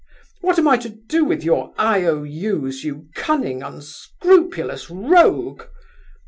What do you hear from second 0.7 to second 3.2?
to do with your IOU's, you